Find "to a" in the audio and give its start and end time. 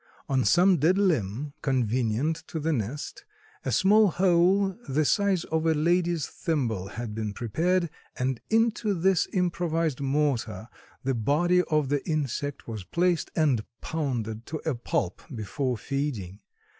14.47-14.73